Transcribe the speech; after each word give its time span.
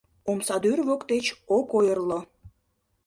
Омсадӱр 0.31 0.79
воктеч 0.87 1.25
ок 1.57 1.67
ойырло. 1.77 2.19